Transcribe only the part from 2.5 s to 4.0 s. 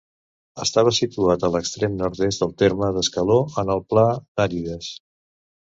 terme d'Escaló, en el